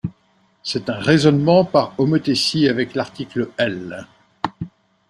[0.63, 4.07] C’est un raisonnement par homothétie avec l’article L.